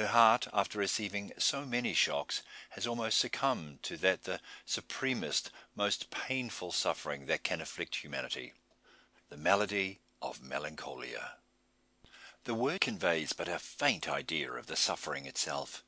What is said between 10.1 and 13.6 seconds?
of melancholia. The word conveys but a